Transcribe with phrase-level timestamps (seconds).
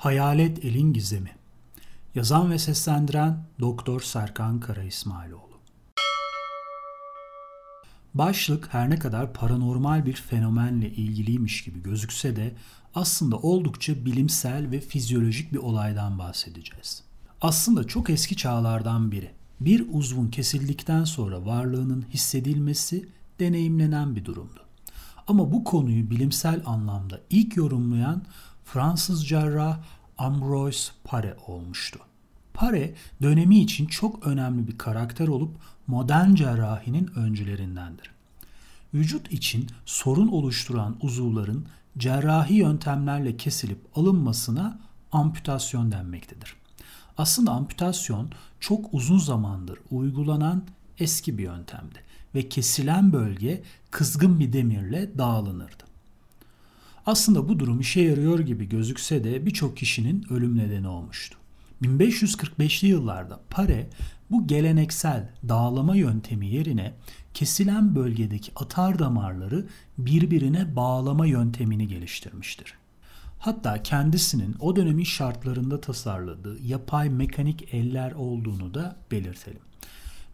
[0.00, 1.30] Hayalet Elin Gizemi
[2.14, 5.60] Yazan ve seslendiren Doktor Serkan Kara İsmailoğlu
[8.14, 12.54] Başlık her ne kadar paranormal bir fenomenle ilgiliymiş gibi gözükse de
[12.94, 17.02] aslında oldukça bilimsel ve fizyolojik bir olaydan bahsedeceğiz.
[17.40, 19.30] Aslında çok eski çağlardan biri.
[19.60, 23.08] Bir uzvun kesildikten sonra varlığının hissedilmesi
[23.40, 24.60] deneyimlenen bir durumdu.
[25.26, 28.22] Ama bu konuyu bilimsel anlamda ilk yorumlayan
[28.72, 29.78] Fransız cerrah
[30.18, 31.98] Ambroise Pare olmuştu.
[32.54, 35.56] Pare dönemi için çok önemli bir karakter olup
[35.86, 38.10] modern cerrahinin öncülerindendir.
[38.94, 41.66] Vücut için sorun oluşturan uzuvların
[41.98, 44.78] cerrahi yöntemlerle kesilip alınmasına
[45.12, 46.56] amputasyon denmektedir.
[47.18, 50.64] Aslında amputasyon çok uzun zamandır uygulanan
[50.98, 52.02] eski bir yöntemdi
[52.34, 55.89] ve kesilen bölge kızgın bir demirle dağılınırdı.
[57.10, 61.38] Aslında bu durum işe yarıyor gibi gözükse de birçok kişinin ölüm nedeni olmuştu.
[61.82, 63.90] 1545'li yıllarda Pare
[64.30, 66.94] bu geleneksel dağlama yöntemi yerine
[67.34, 69.66] kesilen bölgedeki atar damarları
[69.98, 72.74] birbirine bağlama yöntemini geliştirmiştir.
[73.38, 79.69] Hatta kendisinin o dönemin şartlarında tasarladığı yapay mekanik eller olduğunu da belirtelim.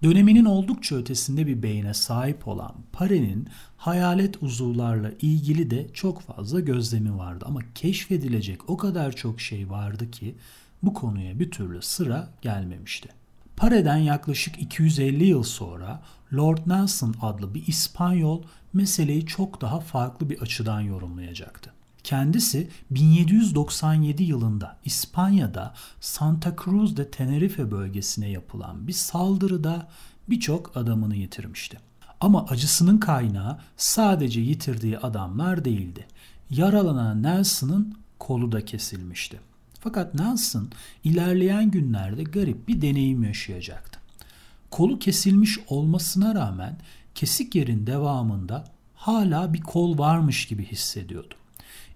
[0.02, 7.19] Döneminin oldukça ötesinde bir beyne sahip olan Pare'nin hayalet uzuvlarla ilgili de çok fazla gözlemi
[7.19, 10.34] vardı ama keşfedilecek o kadar çok şey vardı ki
[10.83, 13.08] bu konuya bir türlü sıra gelmemişti.
[13.56, 16.02] Pare'den yaklaşık 250 yıl sonra
[16.34, 21.75] Lord Nelson adlı bir İspanyol meseleyi çok daha farklı bir açıdan yorumlayacaktı.
[22.06, 29.88] Kendisi 1797 yılında İspanya'da Santa Cruz de Tenerife bölgesine yapılan bir saldırıda
[30.28, 31.78] birçok adamını yitirmişti.
[32.20, 36.06] Ama acısının kaynağı sadece yitirdiği adamlar değildi.
[36.50, 39.40] Yaralanan Nelson'ın kolu da kesilmişti.
[39.80, 40.68] Fakat Nelson
[41.05, 44.00] ilerleyen günlerde garip bir deneyim yaşayacaktı.
[44.70, 46.78] Kolu kesilmiş olmasına rağmen
[47.14, 48.64] kesik yerin devamında
[48.95, 51.34] hala bir kol varmış gibi hissediyordu.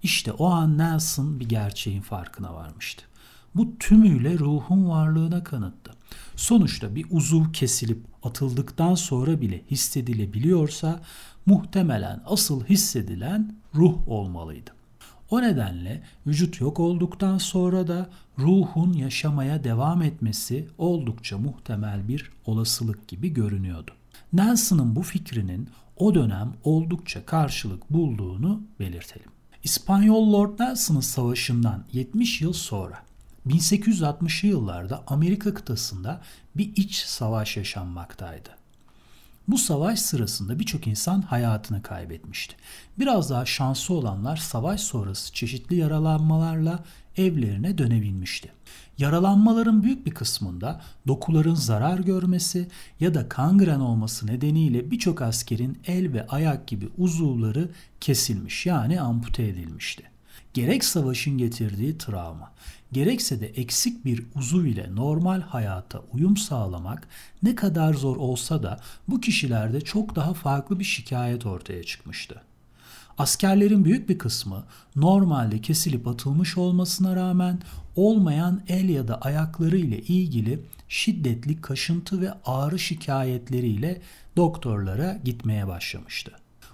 [0.03, 3.05] İşte o an Nelson bir gerçeğin farkına varmıştı.
[3.55, 5.93] Bu tümüyle ruhun varlığına kanıttı.
[6.37, 11.01] Sonuçta bir uzuv kesilip atıldıktan sonra bile hissedilebiliyorsa
[11.47, 14.71] muhtemelen asıl hissedilen ruh olmalıydı.
[15.31, 23.09] O nedenle vücut yok olduktan sonra da ruhun yaşamaya devam etmesi oldukça muhtemel bir olasılık
[23.09, 23.91] gibi görünüyordu.
[24.33, 29.40] Nelson'ın bu fikrinin o dönem oldukça karşılık bulduğunu belirtelim.
[29.65, 33.03] İspanyol Lord Nelson'ın savaşından 70 yıl sonra
[33.47, 36.21] 1860'lı yıllarda Amerika kıtasında
[36.57, 38.49] bir iç savaş yaşanmaktaydı.
[39.49, 42.57] Bu savaş sırasında birçok insan hayatını kaybetmişti.
[42.99, 46.85] Biraz daha şanslı olanlar savaş sonrası çeşitli yaralanmalarla
[47.17, 48.53] evlerine dönebilmişti.
[49.01, 52.69] Yaralanmaların büyük bir kısmında dokuların zarar görmesi
[53.01, 57.69] ya da kangren olması nedeniyle birçok askerin el ve ayak gibi uzuvları
[58.01, 60.03] kesilmiş yani ampute edilmişti.
[60.55, 62.53] Gerek savaşın getirdiği travma,
[62.93, 67.09] gerekse de eksik bir uzuv ile normal hayata uyum sağlamak
[67.43, 72.43] ne kadar zor olsa da bu kişilerde çok daha farklı bir şikayet ortaya çıkmıştı.
[73.21, 74.65] Askerlerin büyük bir kısmı
[74.97, 77.59] normalde kesilip atılmış olmasına rağmen
[77.97, 84.01] olmayan el ya da ayakları ile ilgili şiddetli kaşıntı ve ağrı şikayetleriyle
[84.37, 86.33] doktorlara gitmeye başlamıştı.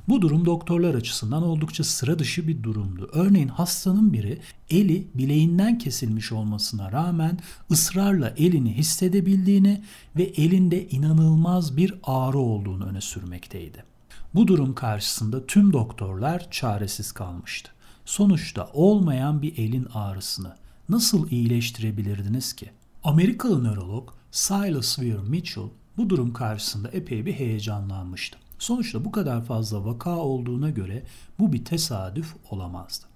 [0.09, 3.11] Bu durum doktorlar açısından oldukça sıra dışı bir durumdu.
[3.13, 4.39] Örneğin hastanın biri
[4.71, 7.39] eli bileğinden kesilmiş olmasına rağmen
[7.71, 9.83] ısrarla elini hissedebildiğini
[10.17, 13.96] ve elinde inanılmaz bir ağrı olduğunu öne sürmekteydi.
[14.37, 17.71] Bu durum karşısında tüm doktorlar çaresiz kalmıştı.
[18.05, 20.57] Sonuçta olmayan bir elin ağrısını
[20.89, 22.71] nasıl iyileştirebilirdiniz ki?
[23.05, 25.65] Amerikalı nörolog Silas Weir Mitchell
[25.97, 28.39] bu durum karşısında epey bir heyecanlanmıştı.
[28.59, 31.03] Sonuçta bu kadar fazla vaka olduğuna göre
[31.39, 33.07] bu bir tesadüf olamazdı.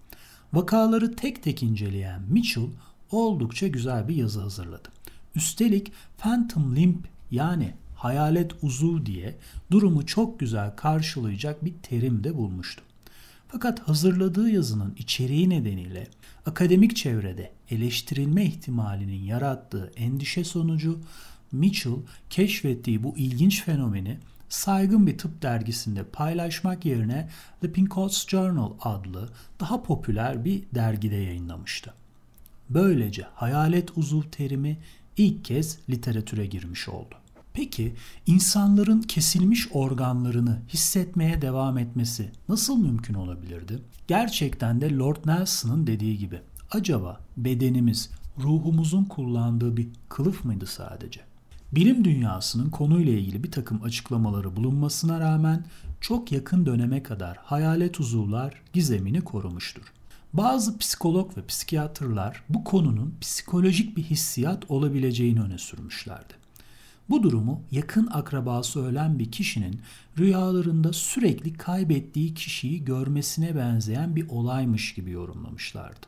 [0.53, 2.69] Vakaları tek tek inceleyen Mitchell
[3.11, 4.89] oldukça güzel bir yazı hazırladı.
[5.35, 9.37] Üstelik Phantom Limb yani hayalet uzuv diye
[9.71, 12.83] durumu çok güzel karşılayacak bir terim de bulmuştu.
[13.49, 16.07] Fakat hazırladığı yazının içeriği nedeniyle
[16.47, 21.01] akademik çevrede eleştirilme ihtimalinin yarattığı endişe sonucu
[21.53, 21.97] Mitchell
[22.31, 24.19] keşfettiği bu ilginç fenomeni
[24.49, 27.29] saygın bir tıp dergisinde paylaşmak yerine
[27.61, 29.29] The Pincoats Journal adlı
[29.61, 31.95] daha popüler bir dergide yayınlamıştı.
[32.71, 34.79] Böylece hayalet uzuv terimi
[35.17, 37.20] ilk kez literatüre girmiş oldu.
[37.55, 37.95] Peki
[38.27, 43.79] insanların kesilmiş organlarını hissetmeye devam etmesi nasıl mümkün olabilirdi?
[44.09, 51.21] Gerçekten de Lord Nelson'ın dediği gibi acaba bedenimiz ruhumuzun kullandığı bir kılıf mıydı sadece?
[51.73, 55.65] Bilim dünyasının konuyla ilgili bir takım açıklamaları bulunmasına rağmen
[56.01, 59.93] çok yakın döneme kadar hayalet uzuvlar gizemini korumuştur.
[60.33, 66.40] Bazı psikolog ve psikiyatrlar bu konunun psikolojik bir hissiyat olabileceğini öne sürmüşlerdi.
[67.11, 69.81] Bu durumu yakın akrabası ölen bir kişinin
[70.19, 76.07] rüyalarında sürekli kaybettiği kişiyi görmesine benzeyen bir olaymış gibi yorumlamışlardı.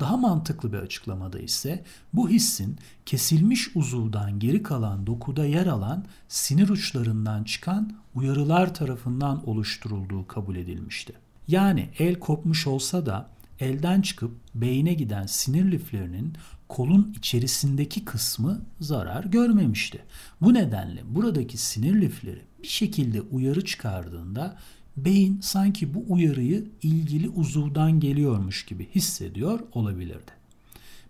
[0.00, 6.68] Daha mantıklı bir açıklamada ise bu hissin kesilmiş uzuvdan geri kalan dokuda yer alan sinir
[6.68, 11.12] uçlarından çıkan uyarılar tarafından oluşturulduğu kabul edilmişti.
[11.48, 13.28] Yani el kopmuş olsa da
[13.60, 16.32] elden çıkıp beyine giden sinir liflerinin
[16.68, 20.04] kolun içerisindeki kısmı zarar görmemişti.
[20.40, 24.56] Bu nedenle buradaki sinir lifleri bir şekilde uyarı çıkardığında
[24.96, 30.32] beyin sanki bu uyarıyı ilgili uzuvdan geliyormuş gibi hissediyor olabilirdi.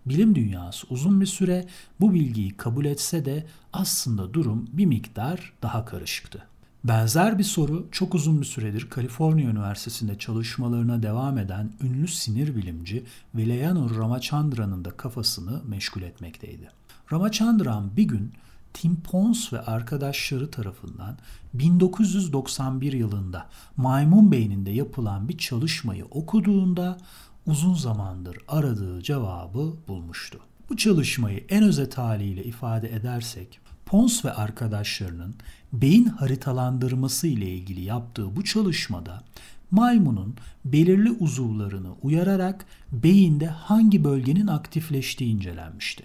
[0.05, 1.65] Bilim dünyası uzun bir süre
[1.99, 6.47] bu bilgiyi kabul etse de aslında durum bir miktar daha karışıktı.
[6.83, 13.05] Benzer bir soru çok uzun bir süredir Kaliforniya Üniversitesi'nde çalışmalarına devam eden ünlü sinir bilimci
[13.35, 16.69] Vilayanur Ramachandran'ın da kafasını meşgul etmekteydi.
[17.11, 18.33] Ramachandran bir gün
[18.73, 21.17] Tim Pons ve arkadaşları tarafından
[21.53, 26.97] 1991 yılında maymun beyninde yapılan bir çalışmayı okuduğunda
[27.45, 30.39] uzun zamandır aradığı cevabı bulmuştu.
[30.69, 33.62] Bu çalışmayı en özet haliyle ifade edersek
[33.93, 35.35] Pons ve arkadaşlarının
[35.73, 39.23] beyin haritalandırması ile ilgili yaptığı bu çalışmada
[39.71, 40.35] maymunun
[40.65, 46.03] belirli uzuvlarını uyararak beyinde hangi bölgenin aktifleştiği incelenmişti.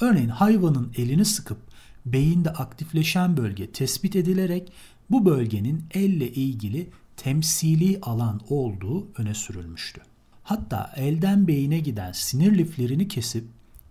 [0.00, 1.58] Örneğin hayvanın elini sıkıp
[2.06, 4.72] beyinde aktifleşen bölge tespit edilerek
[5.10, 10.00] bu bölgenin elle ilgili temsili alan olduğu öne sürülmüştü.
[10.42, 13.44] Hatta elden beyine giden sinir liflerini kesip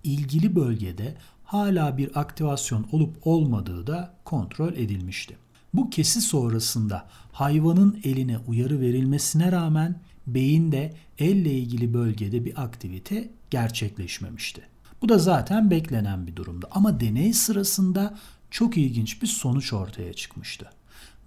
[0.04, 1.16] ilgili bölgede
[1.48, 5.38] hala bir aktivasyon olup olmadığı da kontrol edilmişti.
[5.74, 14.62] Bu kesi sonrasında hayvanın eline uyarı verilmesine rağmen beyinde elle ilgili bölgede bir aktivite gerçekleşmemişti.
[15.02, 18.18] Bu da zaten beklenen bir durumdu ama deney sırasında
[18.52, 20.70] çok ilginç bir sonuç ortaya çıkmıştı.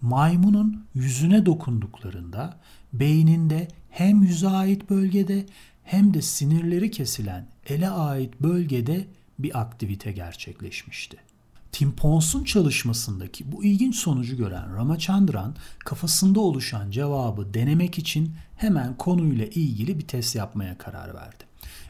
[0.01, 2.57] Maymunun yüzüne dokunduklarında
[2.93, 5.47] beyninde hem yüze ait bölgede
[5.85, 9.07] hem de sinirleri kesilen ele ait bölgede
[9.43, 11.17] bir aktivite gerçekleşmişti.
[11.73, 19.47] Tim Pons'un çalışmasındaki bu ilginç sonucu gören Ramachandran kafasında oluşan cevabı denemek için hemen konuyla
[19.47, 21.45] ilgili bir test yapmaya karar verdi.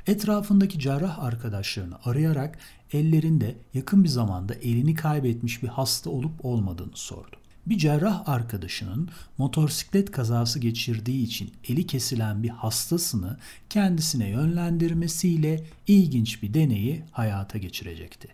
[0.06, 2.58] Etrafındaki cerrah arkadaşlarını arayarak
[2.92, 7.36] ellerinde yakın bir zamanda elini kaybetmiş bir hasta olup olmadığını sordu.
[7.66, 9.08] Bir cerrah arkadaşının
[9.38, 13.38] motosiklet kazası geçirdiği için eli kesilen bir hastasını
[13.70, 18.28] kendisine yönlendirmesiyle ilginç bir deneyi hayata geçirecekti.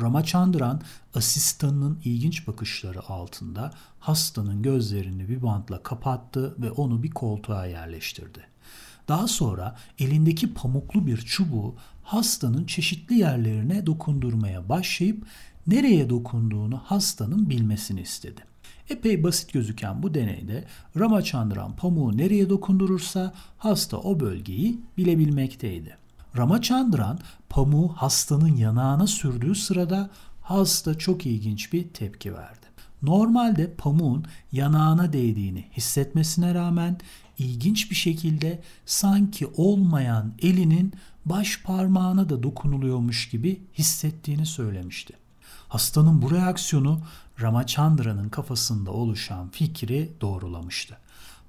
[0.00, 0.82] Ramachandran
[1.14, 8.46] asistanının ilginç bakışları altında hastanın gözlerini bir bantla kapattı ve onu bir koltuğa yerleştirdi.
[9.08, 11.76] Daha sonra elindeki pamuklu bir çubuğu
[12.08, 15.26] hastanın çeşitli yerlerine dokundurmaya başlayıp
[15.66, 18.40] nereye dokunduğunu hastanın bilmesini istedi.
[18.90, 20.64] Epey basit gözüken bu deneyde
[20.98, 25.96] Ramachandran pamuğu nereye dokundurursa hasta o bölgeyi bilebilmekteydi.
[26.36, 27.18] Ramachandran
[27.48, 30.10] pamuğu hastanın yanağına sürdüğü sırada
[30.42, 32.66] hasta çok ilginç bir tepki verdi.
[33.02, 36.98] Normalde pamuğun yanağına değdiğini hissetmesine rağmen
[37.38, 40.92] ilginç bir şekilde sanki olmayan elinin
[41.24, 45.14] baş parmağına da dokunuluyormuş gibi hissettiğini söylemişti.
[45.68, 47.00] Hastanın bu reaksiyonu
[47.40, 50.98] Ramachandra'nın kafasında oluşan fikri doğrulamıştı.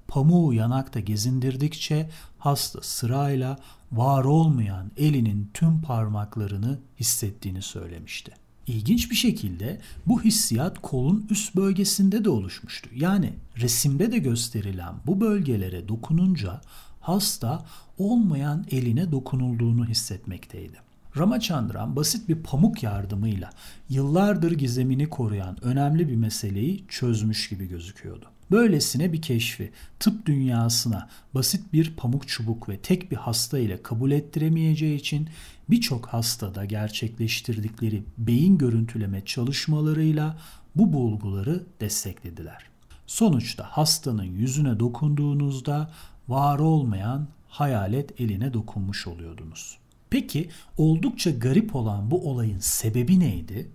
[0.08, 3.58] Pamuğu yanakta gezindirdikçe hasta sırayla
[3.92, 8.32] var olmayan elinin tüm parmaklarını hissettiğini söylemişti.
[8.70, 12.90] İlginç bir şekilde bu hissiyat kolun üst bölgesinde de oluşmuştu.
[12.94, 16.60] Yani resimde de gösterilen bu bölgelere dokununca
[17.00, 17.66] hasta
[17.98, 20.76] olmayan eline dokunulduğunu hissetmekteydi.
[21.16, 23.50] Ramachandran basit bir pamuk yardımıyla
[23.88, 28.26] yıllardır gizemini koruyan önemli bir meseleyi çözmüş gibi gözüküyordu.
[28.50, 34.10] Böylesine bir keşfi tıp dünyasına basit bir pamuk çubuk ve tek bir hasta ile kabul
[34.10, 35.28] ettiremeyeceği için
[35.70, 40.38] birçok hastada gerçekleştirdikleri beyin görüntüleme çalışmalarıyla
[40.76, 42.64] bu bulguları desteklediler.
[43.06, 45.90] Sonuçta hastanın yüzüne dokunduğunuzda
[46.28, 49.78] var olmayan hayalet eline dokunmuş oluyordunuz.
[50.10, 53.70] Peki oldukça garip olan bu olayın sebebi neydi?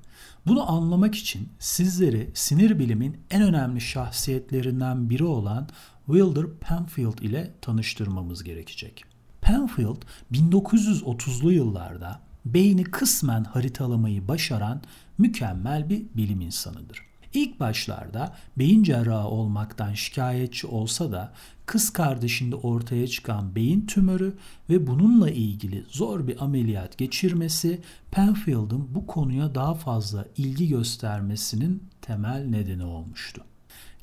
[0.48, 5.70] Bunu anlamak için sizleri sinir bilimin en önemli şahsiyetlerinden biri olan
[6.06, 9.04] Wilder Penfield ile tanıştırmamız gerekecek.
[9.42, 14.82] Penfield 1930'lu yıllarda beyni kısmen haritalamayı başaran
[15.18, 17.00] mükemmel bir bilim insanıdır.
[17.34, 21.34] İlk başlarda beyin cerrahı olmaktan şikayetçi olsa da
[21.66, 24.34] kız kardeşinde ortaya çıkan beyin tümörü
[24.70, 27.82] ve bununla ilgili zor bir ameliyat geçirmesi
[28.12, 33.44] Penfield'ın bu konuya daha fazla ilgi göstermesinin temel nedeni olmuştu.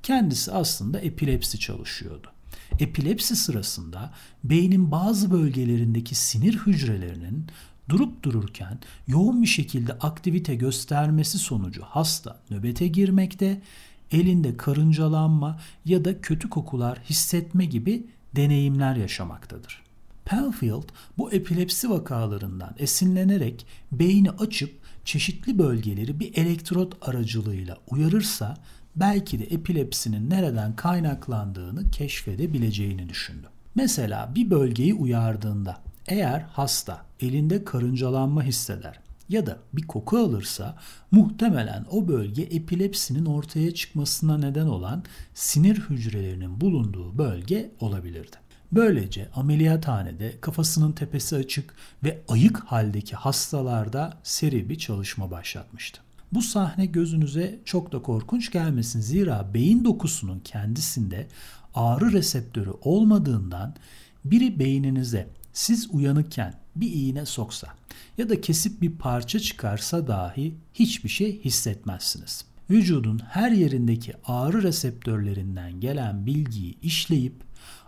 [0.02, 2.28] Kendisi aslında epilepsi çalışıyordu.
[2.78, 4.12] Epilepsi sırasında
[4.44, 7.46] beynin bazı bölgelerindeki sinir hücrelerinin
[7.88, 13.62] durup dururken yoğun bir şekilde aktivite göstermesi sonucu hasta nöbete girmekte,
[14.12, 19.82] elinde karıncalanma ya da kötü kokular hissetme gibi deneyimler yaşamaktadır.
[20.24, 20.88] Penfield
[21.18, 28.56] bu epilepsi vakalarından esinlenerek beyni açıp çeşitli bölgeleri bir elektrot aracılığıyla uyarırsa
[28.96, 33.46] belki de epilepsinin nereden kaynaklandığını keşfedebileceğini düşündü.
[33.74, 39.01] Mesela bir bölgeyi uyardığında eğer hasta elinde karıncalanma hisseder
[39.32, 40.76] ya da bir koku alırsa
[41.10, 48.36] muhtemelen o bölge epilepsinin ortaya çıkmasına neden olan sinir hücrelerinin bulunduğu bölge olabilirdi.
[48.72, 51.74] Böylece ameliyathanede kafasının tepesi açık
[52.04, 56.00] ve ayık haldeki hastalarda seri bir çalışma başlatmıştı.
[56.32, 61.26] Bu sahne gözünüze çok da korkunç gelmesin zira beyin dokusunun kendisinde
[61.74, 63.74] ağrı reseptörü olmadığından
[64.24, 67.68] biri beyninize siz uyanıkken bir iğne soksa
[68.18, 72.44] ya da kesip bir parça çıkarsa dahi hiçbir şey hissetmezsiniz.
[72.70, 77.34] Vücudun her yerindeki ağrı reseptörlerinden gelen bilgiyi işleyip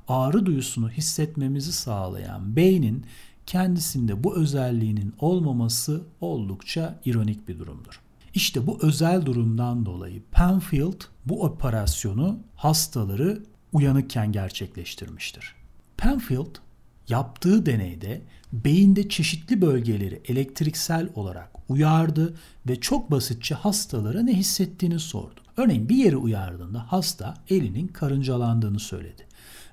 [0.08, 3.04] ağrı duyusunu hissetmemizi sağlayan beynin
[3.46, 8.00] kendisinde bu özelliğinin olmaması oldukça ironik bir durumdur.
[8.34, 13.42] İşte bu özel durumdan dolayı Penfield bu operasyonu hastaları
[13.72, 15.54] uyanıkken gerçekleştirmiştir.
[15.96, 16.56] Penfield
[17.08, 22.34] Yaptığı deneyde beyinde çeşitli bölgeleri elektriksel olarak uyardı
[22.68, 25.40] ve çok basitçe hastalara ne hissettiğini sordu.
[25.56, 29.26] Örneğin bir yeri uyardığında hasta elinin karıncalandığını söyledi.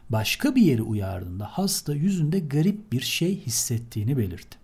[0.09, 4.60] Başka bir yeri uyardığında hasta yüzünde garip bir şey hissettiğini belirtti.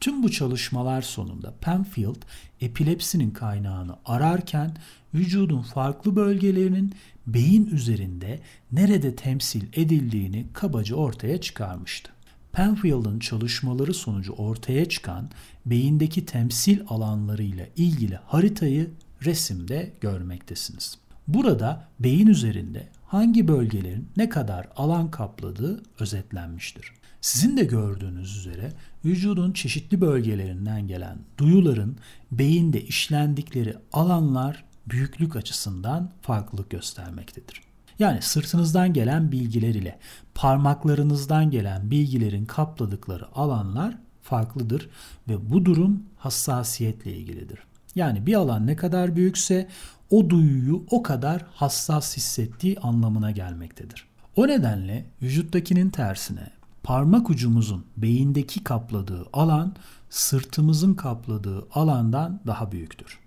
[0.00, 2.22] Tüm bu çalışmalar sonunda Penfield
[2.60, 4.76] epilepsinin kaynağını ararken
[5.14, 6.94] vücudun farklı bölgelerinin
[7.26, 8.40] beyin üzerinde
[8.72, 12.12] nerede temsil edildiğini kabaca ortaya çıkarmıştı.
[12.52, 15.30] Penfield'ın çalışmaları sonucu ortaya çıkan
[15.66, 18.90] beyindeki temsil alanlarıyla ilgili haritayı
[19.24, 20.98] resimde görmektesiniz.
[21.28, 26.92] Burada beyin üzerinde hangi bölgelerin ne kadar alan kapladığı özetlenmiştir.
[27.26, 28.72] Sizin de gördüğünüz üzere
[29.04, 31.96] vücudun çeşitli bölgelerinden gelen duyuların
[32.30, 37.60] beyinde işlendikleri alanlar büyüklük açısından farklılık göstermektedir.
[37.98, 39.98] Yani sırtınızdan gelen bilgiler ile
[40.34, 44.88] parmaklarınızdan gelen bilgilerin kapladıkları alanlar farklıdır
[45.28, 47.58] ve bu durum hassasiyetle ilgilidir.
[47.94, 49.68] Yani bir alan ne kadar büyükse
[50.10, 54.06] o duyuyu o kadar hassas hissettiği anlamına gelmektedir.
[54.36, 56.55] O nedenle vücuttakinin tersine
[56.86, 59.76] parmak ucumuzun beyindeki kapladığı alan
[60.10, 63.18] sırtımızın kapladığı alandan daha büyüktür.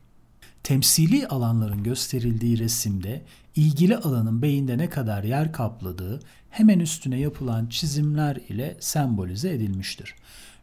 [0.63, 3.21] Temsili alanların gösterildiği resimde
[3.55, 10.15] ilgili alanın beyinde ne kadar yer kapladığı hemen üstüne yapılan çizimler ile sembolize edilmiştir.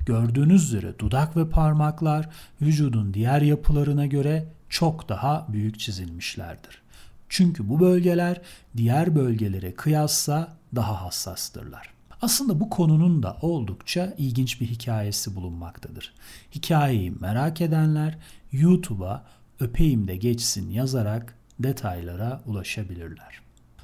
[0.07, 2.29] Gördüğünüz üzere dudak ve parmaklar
[2.63, 6.83] vücudun diğer yapılarına göre çok daha büyük çizilmişlerdir.
[7.29, 8.41] Çünkü bu bölgeler
[8.77, 11.96] diğer bölgelere kıyasla daha hassastırlar.
[12.23, 16.15] Aslında bu konunun da oldukça ilginç bir hikayesi bulunmaktadır.
[16.55, 18.19] Hikayeyi merak edenler
[18.53, 19.25] YouTube'a
[19.61, 23.41] öpeyim de geçsin yazarak detaylara ulaşabilirler.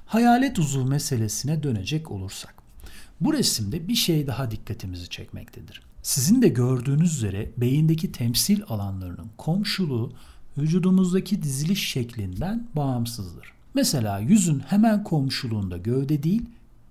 [0.07, 2.55] Hayalet uzuv meselesine dönecek olursak.
[3.21, 5.83] Bu resimde bir şey daha dikkatimizi çekmektedir.
[6.03, 10.13] Sizin de gördüğünüz üzere beyindeki temsil alanlarının komşuluğu
[10.59, 13.53] vücudumuzdaki diziliş şeklinden bağımsızdır.
[13.75, 16.43] Mesela yüzün hemen komşuluğunda gövde değil,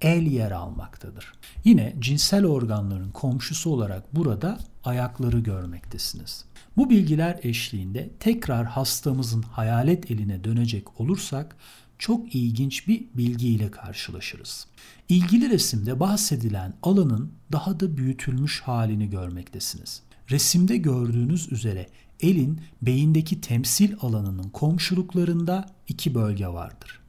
[0.01, 1.33] el yer almaktadır.
[1.63, 6.45] Yine cinsel organların komşusu olarak burada ayakları görmektesiniz.
[6.77, 11.55] Bu bilgiler eşliğinde tekrar hastamızın hayalet eline dönecek olursak
[11.99, 14.67] çok ilginç bir bilgiyle karşılaşırız.
[15.09, 20.01] İlgili resimde bahsedilen alanın daha da büyütülmüş halini görmektesiniz.
[20.31, 21.87] Resimde gördüğünüz üzere
[22.19, 27.00] elin beyindeki temsil alanının komşuluklarında iki bölge vardır.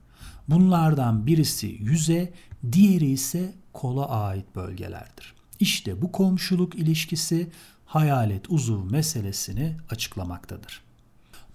[0.49, 2.32] Bunlardan birisi yüze,
[2.72, 5.34] diğeri ise kola ait bölgelerdir.
[5.61, 7.50] İşte bu komşuluk ilişkisi
[7.87, 10.82] hayalet uzuv meselesini açıklamaktadır.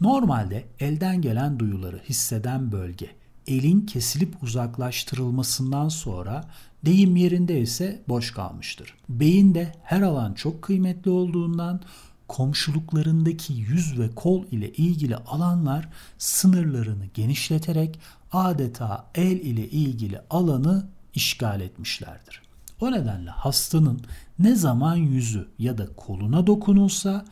[0.01, 3.10] Normalde elden gelen duyuları hisseden bölge
[3.48, 6.50] elin kesilip uzaklaştırılmasından sonra
[6.86, 8.94] deyim yerinde ise boş kalmıştır.
[9.10, 11.82] Beyinde her alan çok kıymetli olduğundan
[12.27, 18.00] komşuluklarındaki yüz ve kol ile ilgili alanlar sınırlarını genişleterek
[18.46, 22.41] adeta el ile ilgili alanı işgal etmişlerdir.
[22.82, 24.01] O nedenle hastanın
[24.39, 27.25] ne zaman yüzü ya da koluna dokunulsa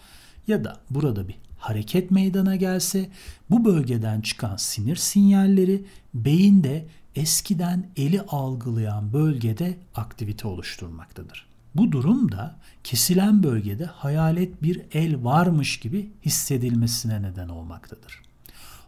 [0.47, 3.09] ya da burada bir hareket meydana gelse
[3.49, 11.45] bu bölgeden çıkan sinir sinyalleri beyinde eskiden eli algılayan bölgede aktivite oluşturmaktadır.
[11.75, 18.24] Bu durum da kesilen bölgede hayalet bir el varmış gibi hissedilmesine neden olmaktadır.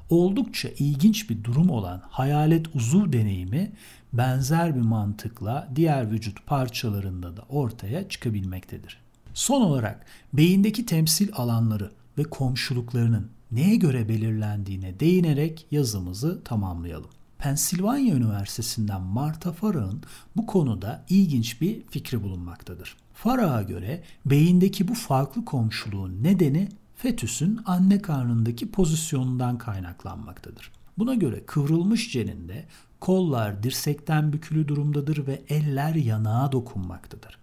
[0.09, 3.71] Oldukça ilginç bir durum olan hayalet uzuv deneyimi
[4.13, 8.97] benzer bir mantıkla diğer vücut parçalarında da ortaya çıkabilmektedir.
[9.33, 17.09] Son olarak beyindeki temsil alanları ve komşuluklarının neye göre belirlendiğine değinerek yazımızı tamamlayalım.
[17.37, 20.03] Pensilvanya Üniversitesi'nden Marta Farah'ın
[20.35, 22.97] bu konuda ilginç bir fikri bulunmaktadır.
[23.13, 30.71] Farah'a göre beyindeki bu farklı komşuluğun nedeni fetüsün anne karnındaki pozisyonundan kaynaklanmaktadır.
[30.97, 32.65] Buna göre kıvrılmış ceninde
[32.99, 37.37] kollar dirsekten bükülü durumdadır ve eller yanağa dokunmaktadır.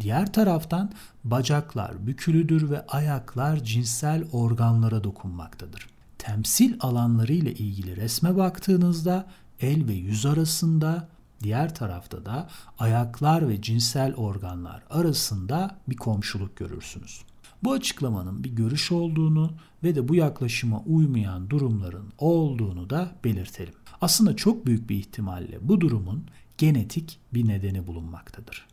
[0.00, 0.92] Diğer taraftan
[1.24, 5.86] bacaklar bükülüdür ve ayaklar cinsel organlara dokunmaktadır.
[6.18, 9.26] Temsil alanları ile ilgili resme baktığınızda
[9.60, 11.08] el ve yüz arasında,
[11.42, 12.48] diğer tarafta da
[12.78, 17.29] ayaklar ve cinsel organlar arasında bir komşuluk görürsünüz.
[17.64, 19.52] Bu açıklamanın bir görüş olduğunu
[19.84, 23.74] ve de bu yaklaşıma uymayan durumların olduğunu da belirtelim.
[24.00, 26.24] Aslında çok büyük bir ihtimalle bu durumun
[26.58, 28.69] genetik bir nedeni bulunmaktadır.